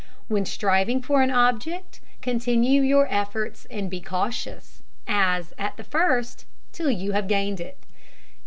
[0.27, 6.47] When striving for an object, continue your efforts and be cautious, as at the first,
[6.71, 7.77] till you have gained it.